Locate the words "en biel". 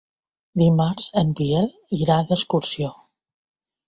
1.21-1.67